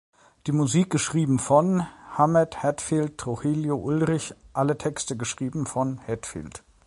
[0.47, 1.85] Die Musik geschrieben von:
[2.17, 6.63] Hammett, Hetfield, Trujillo, Ulrich; alle Texte geschrieben von: Hetfield.